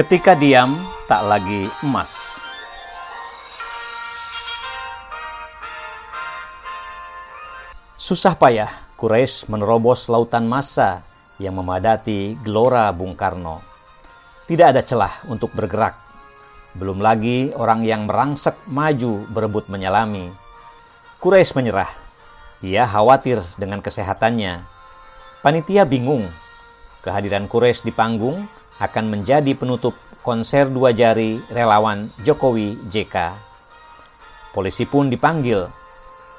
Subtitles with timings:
[0.00, 2.40] Ketika diam, tak lagi emas.
[8.00, 11.04] Susah payah, Quraisy menerobos lautan massa
[11.36, 13.60] yang memadati Gelora Bung Karno.
[14.48, 16.00] Tidak ada celah untuk bergerak.
[16.72, 20.32] Belum lagi orang yang merangsek maju berebut menyelami.
[21.20, 21.92] Quraisy menyerah.
[22.64, 24.64] Ia khawatir dengan kesehatannya.
[25.44, 26.24] Panitia bingung.
[27.04, 29.92] Kehadiran Quraisy di panggung akan menjadi penutup
[30.24, 33.36] konser dua jari relawan Jokowi JK.
[34.50, 35.68] Polisi pun dipanggil.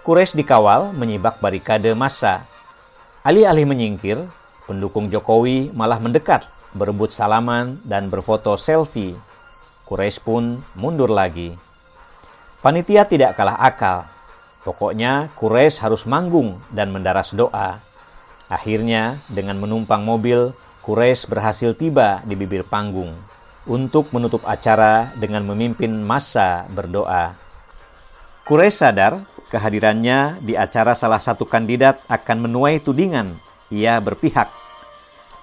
[0.01, 2.43] Quraisy dikawal menyibak barikade massa.
[3.21, 4.17] Alih-alih menyingkir,
[4.65, 9.13] pendukung Jokowi malah mendekat, berebut salaman dan berfoto selfie.
[9.85, 11.53] Quraisy pun mundur lagi.
[12.65, 14.09] Panitia tidak kalah akal.
[14.65, 17.81] Pokoknya Quraisy harus manggung dan mendaras doa.
[18.51, 23.13] Akhirnya, dengan menumpang mobil, Quraisy berhasil tiba di bibir panggung
[23.69, 27.37] untuk menutup acara dengan memimpin massa berdoa.
[28.49, 29.21] Quraisy sadar
[29.53, 33.37] kehadirannya di acara salah satu kandidat akan menuai tudingan.
[33.69, 34.49] Ia berpihak.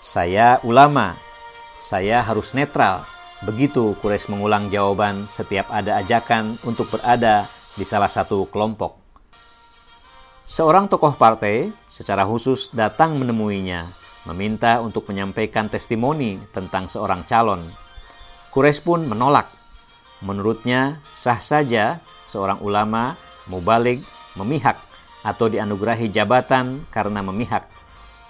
[0.03, 1.14] Saya ulama,
[1.78, 3.06] saya harus netral.
[3.47, 7.47] Begitu Quraisy mengulang jawaban setiap ada ajakan untuk berada
[7.78, 8.98] di salah satu kelompok.
[10.42, 17.62] Seorang tokoh partai secara khusus datang menemuinya meminta untuk menyampaikan testimoni tentang seorang calon.
[18.50, 19.52] Quraisy pun menolak.
[20.25, 23.14] Menurutnya sah saja seorang ulama
[23.47, 24.02] mubalik
[24.34, 24.80] memihak
[25.22, 27.70] atau dianugerahi jabatan karena memihak.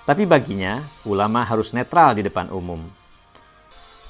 [0.08, 2.80] Tapi baginya, ulama harus netral di depan umum.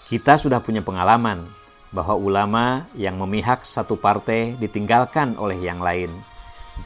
[0.06, 1.44] Kita sudah punya pengalaman
[1.90, 6.12] bahwa ulama yang memihak satu partai ditinggalkan oleh yang lain.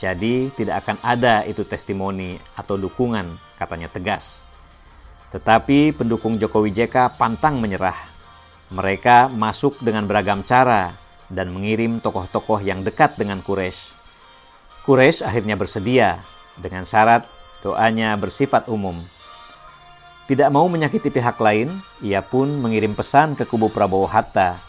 [0.01, 4.49] Jadi tidak akan ada itu testimoni atau dukungan, katanya tegas.
[5.33, 7.97] Tetapi pendukung Jokowi JK pantang menyerah.
[8.69, 10.93] Mereka masuk dengan beragam cara
[11.33, 13.97] dan mengirim tokoh-tokoh yang dekat dengan Quraisy.
[14.85, 16.21] Quraisy akhirnya bersedia
[16.61, 17.25] dengan syarat
[17.65, 19.01] doanya bersifat umum.
[20.29, 24.61] Tidak mau menyakiti pihak lain, ia pun mengirim pesan ke kubu Prabowo Hatta.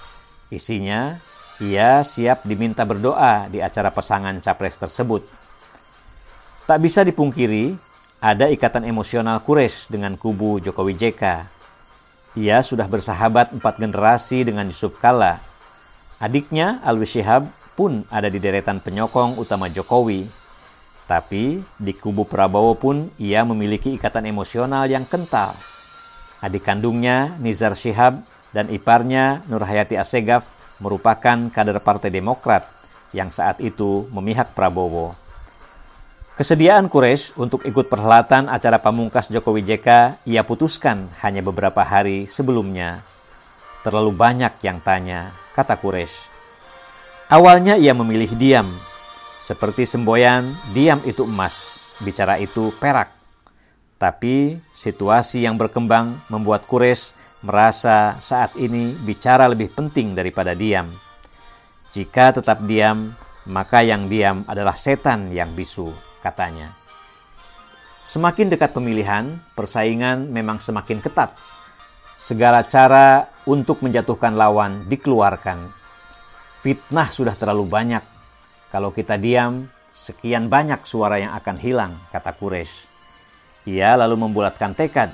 [0.50, 1.20] Isinya,
[1.62, 5.24] ia siap diminta berdoa di acara pasangan capres tersebut.
[6.66, 7.76] Tak bisa dipungkiri,
[8.24, 11.44] ada ikatan emosional Quraisy dengan kubu Jokowi JK.
[12.40, 15.44] Ia sudah bersahabat empat generasi dengan Yusuf Kala.
[16.24, 20.24] Adiknya Alwi Shihab pun ada di deretan penyokong utama Jokowi.
[21.04, 25.52] Tapi di kubu Prabowo pun ia memiliki ikatan emosional yang kental.
[26.40, 28.24] Adik kandungnya Nizar Shihab
[28.56, 30.48] dan iparnya Nur Hayati Asegaf
[30.80, 32.72] merupakan kader Partai Demokrat
[33.12, 35.23] yang saat itu memihak Prabowo.
[36.34, 43.06] Kesediaan Quraisy untuk ikut perhelatan acara pamungkas Jokowi JK ia putuskan hanya beberapa hari sebelumnya.
[43.86, 46.34] Terlalu banyak yang tanya, kata Quraisy.
[47.30, 48.66] Awalnya ia memilih diam.
[49.38, 53.14] Seperti semboyan, diam itu emas, bicara itu perak.
[54.02, 57.14] Tapi situasi yang berkembang membuat Quraisy
[57.46, 60.90] merasa saat ini bicara lebih penting daripada diam.
[61.94, 63.14] Jika tetap diam,
[63.46, 66.72] maka yang diam adalah setan yang bisu katanya.
[68.04, 71.36] Semakin dekat pemilihan, persaingan memang semakin ketat.
[72.16, 75.68] Segala cara untuk menjatuhkan lawan dikeluarkan.
[76.64, 78.04] Fitnah sudah terlalu banyak.
[78.72, 82.88] Kalau kita diam, sekian banyak suara yang akan hilang, kata Quraisy.
[83.72, 85.12] Ia lalu membulatkan tekad,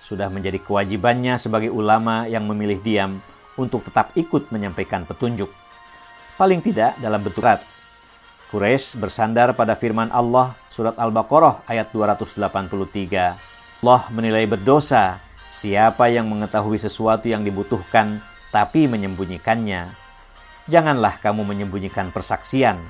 [0.00, 3.20] sudah menjadi kewajibannya sebagai ulama yang memilih diam
[3.60, 5.52] untuk tetap ikut menyampaikan petunjuk.
[6.40, 7.60] Paling tidak dalam beturat
[8.50, 13.38] Quraisy bersandar pada firman Allah surat Al-Baqarah ayat 283.
[13.78, 18.18] Allah menilai berdosa siapa yang mengetahui sesuatu yang dibutuhkan
[18.50, 19.94] tapi menyembunyikannya.
[20.66, 22.82] Janganlah kamu menyembunyikan persaksian.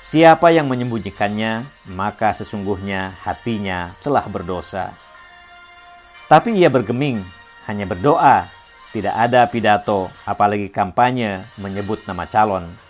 [0.00, 4.96] Siapa yang menyembunyikannya, maka sesungguhnya hatinya telah berdosa.
[6.24, 7.20] Tapi ia bergeming,
[7.68, 8.48] hanya berdoa,
[8.96, 12.89] tidak ada pidato, apalagi kampanye menyebut nama calon.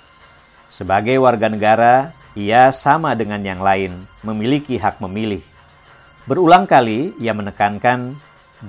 [0.70, 5.42] Sebagai warga negara, ia sama dengan yang lain, memiliki hak memilih.
[6.30, 8.14] Berulang kali ia menekankan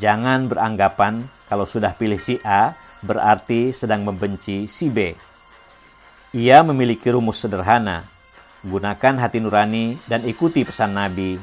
[0.02, 2.74] jangan beranggapan kalau sudah pilih si A
[3.06, 5.14] berarti sedang membenci si B.
[6.34, 8.02] Ia memiliki rumus sederhana,
[8.66, 11.38] gunakan hati nurani dan ikuti pesan Nabi.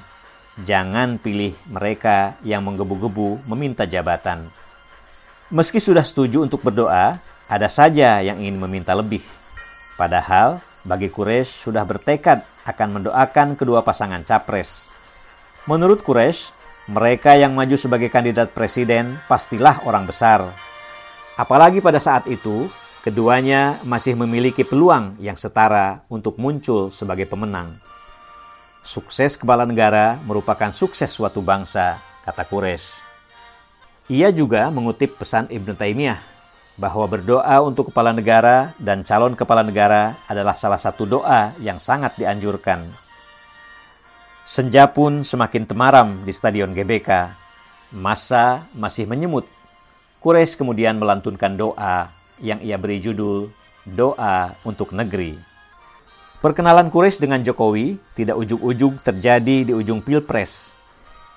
[0.59, 4.43] Jangan pilih mereka yang menggebu-gebu meminta jabatan.
[5.55, 7.15] Meski sudah setuju untuk berdoa,
[7.47, 9.38] ada saja yang ingin meminta lebih.
[9.99, 14.95] Padahal bagi Quraisy sudah bertekad akan mendoakan kedua pasangan capres.
[15.67, 16.55] Menurut Quraisy,
[16.87, 20.47] mereka yang maju sebagai kandidat presiden pastilah orang besar.
[21.35, 22.71] Apalagi pada saat itu,
[23.03, 27.75] keduanya masih memiliki peluang yang setara untuk muncul sebagai pemenang.
[28.87, 33.03] Sukses kepala negara merupakan sukses suatu bangsa, kata Quraisy.
[34.09, 36.38] Ia juga mengutip pesan Ibnu Taimiyah
[36.79, 42.15] bahwa berdoa untuk kepala negara dan calon kepala negara adalah salah satu doa yang sangat
[42.15, 42.87] dianjurkan.
[44.47, 47.35] Senja pun semakin temaram di Stadion GBK.
[47.93, 49.45] Masa masih menyemut
[50.19, 52.11] Quraisy kemudian melantunkan doa
[52.43, 53.51] yang ia beri judul
[53.87, 55.39] Doa untuk Negeri.
[56.39, 60.79] Perkenalan Quraisy dengan Jokowi tidak ujung-ujung terjadi di ujung Pilpres.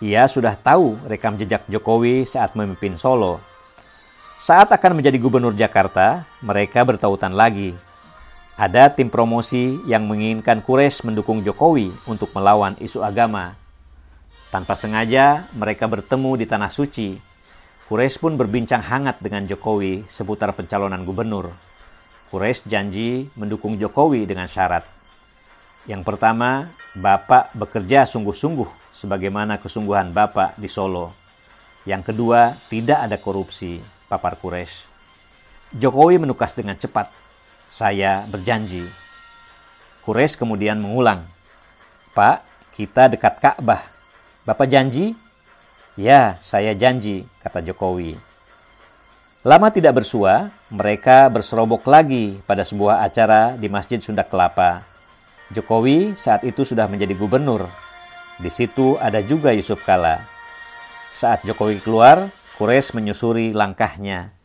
[0.02, 3.51] Ia sudah tahu rekam jejak Jokowi saat memimpin Solo.
[4.42, 7.78] Saat akan menjadi gubernur Jakarta, mereka bertautan lagi.
[8.58, 13.54] Ada tim promosi yang menginginkan Quraisy mendukung Jokowi untuk melawan isu agama.
[14.50, 17.22] Tanpa sengaja, mereka bertemu di Tanah Suci
[17.86, 21.54] Quraisy pun berbincang hangat dengan Jokowi seputar pencalonan gubernur.
[22.34, 24.82] Quraisy janji mendukung Jokowi dengan syarat.
[25.86, 26.66] Yang pertama,
[26.98, 31.14] Bapak bekerja sungguh-sungguh sebagaimana kesungguhan Bapak di Solo.
[31.86, 34.92] Yang kedua, tidak ada korupsi, papar Quraisy.
[35.80, 37.08] Jokowi menukas dengan cepat.
[37.72, 38.84] Saya berjanji.
[40.04, 41.24] Quraisy kemudian mengulang.
[42.12, 42.44] Pak,
[42.76, 43.80] kita dekat Ka'bah.
[44.44, 45.16] Bapak janji
[46.00, 48.16] Ya, saya janji, kata Jokowi.
[49.44, 54.88] Lama tidak bersua, mereka berserobok lagi pada sebuah acara di Masjid Sunda Kelapa.
[55.52, 57.68] Jokowi saat itu sudah menjadi gubernur.
[58.40, 60.24] Di situ ada juga Yusuf Kala.
[61.12, 64.36] Saat Jokowi keluar, Kures menyusuri langkahnya.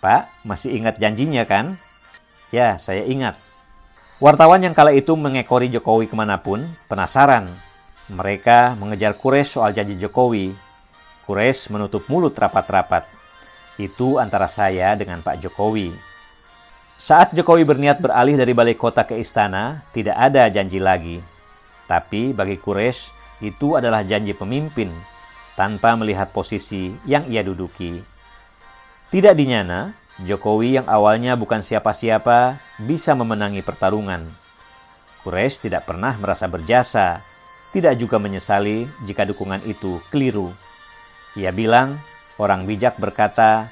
[0.00, 1.76] Pak, masih ingat janjinya kan?
[2.54, 3.36] Ya, saya ingat.
[4.20, 7.48] Wartawan yang kala itu mengekori Jokowi ke mana pun, penasaran.
[8.10, 10.52] Mereka mengejar Kures soal janji Jokowi,
[11.30, 13.06] Quraisy menutup mulut rapat-rapat.
[13.78, 15.94] Itu antara saya dengan Pak Jokowi.
[16.98, 21.22] Saat Jokowi berniat beralih dari balai kota ke istana, tidak ada janji lagi.
[21.86, 23.14] Tapi bagi Quraisy
[23.46, 24.90] itu adalah janji pemimpin
[25.58, 28.02] tanpa melihat posisi yang ia duduki.
[29.10, 34.28] Tidak dinyana, Jokowi yang awalnya bukan siapa-siapa bisa memenangi pertarungan.
[35.24, 37.24] Quraisy tidak pernah merasa berjasa,
[37.72, 40.52] tidak juga menyesali jika dukungan itu keliru.
[41.38, 41.96] Ia bilang,
[42.36, 43.70] orang bijak berkata,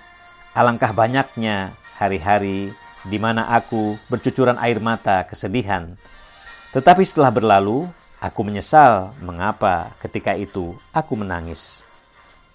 [0.56, 2.72] alangkah banyaknya hari-hari
[3.06, 5.94] di mana aku bercucuran air mata kesedihan.
[6.72, 11.86] Tetapi setelah berlalu, aku menyesal mengapa ketika itu aku menangis.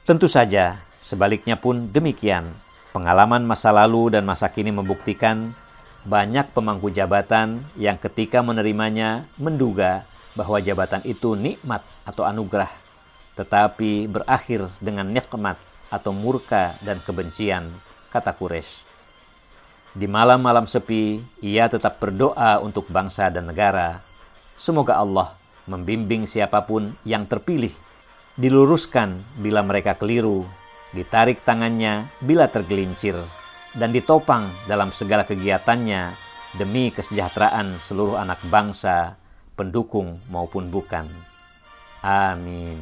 [0.04, 2.48] Tentu saja, sebaliknya pun demikian.
[2.92, 5.56] Pengalaman masa lalu dan masa kini membuktikan
[6.06, 10.06] banyak pemangku jabatan yang ketika menerimanya menduga
[10.36, 12.84] bahwa jabatan itu nikmat atau anugerah
[13.34, 15.58] tetapi berakhir dengan nikmat
[15.90, 17.70] atau murka dan kebencian,
[18.14, 18.86] kata Quraisy.
[19.94, 24.02] Di malam-malam sepi, ia tetap berdoa untuk bangsa dan negara.
[24.58, 25.34] Semoga Allah
[25.70, 27.72] membimbing siapa pun yang terpilih,
[28.36, 30.44] diluruskan bila mereka keliru,
[30.92, 33.18] ditarik tangannya bila tergelincir,
[33.74, 36.14] dan ditopang dalam segala kegiatannya
[36.58, 39.18] demi kesejahteraan seluruh anak bangsa,
[39.58, 41.10] pendukung maupun bukan.
[42.04, 42.78] Amin.